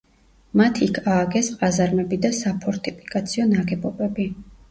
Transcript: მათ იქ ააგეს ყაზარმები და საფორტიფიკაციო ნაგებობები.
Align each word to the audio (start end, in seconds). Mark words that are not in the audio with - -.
მათ 0.59 0.79
იქ 0.85 0.95
ააგეს 1.15 1.49
ყაზარმები 1.59 2.19
და 2.25 2.33
საფორტიფიკაციო 2.39 3.47
ნაგებობები. 3.53 4.29